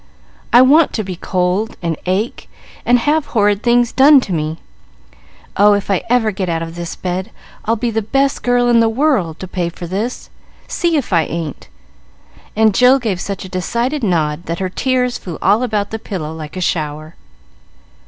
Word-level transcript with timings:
I 0.51 0.63
want 0.63 0.93
to 0.93 1.03
be 1.03 1.15
cold 1.15 1.77
and 1.83 1.95
ache 2.07 2.49
and 2.87 2.97
have 2.97 3.27
horrid 3.37 3.61
things 3.61 3.91
done 3.91 4.19
to 4.21 4.33
me. 4.33 4.57
Oh, 5.55 5.73
if 5.73 5.91
I 5.91 6.01
ever 6.09 6.31
get 6.31 6.49
out 6.49 6.63
of 6.63 6.73
this 6.73 6.95
bed 6.95 7.29
I'll 7.65 7.75
be 7.75 7.91
the 7.91 8.01
best 8.01 8.41
girl 8.41 8.67
in 8.67 8.79
the 8.79 8.89
world, 8.89 9.39
to 9.41 9.47
pay 9.47 9.69
for 9.69 9.85
this. 9.85 10.31
See 10.67 10.97
if 10.97 11.13
I 11.13 11.25
ain't!" 11.25 11.67
and 12.55 12.73
Jill 12.73 12.97
gave 12.97 13.21
such 13.21 13.45
a 13.45 13.49
decided 13.49 14.03
nod 14.03 14.47
that 14.47 14.57
her 14.57 14.69
tears 14.69 15.19
flew 15.19 15.37
all 15.39 15.61
about 15.61 15.91
the 15.91 15.99
pillow 15.99 16.33
like 16.33 16.57
a 16.57 16.61
shower. 16.61 17.13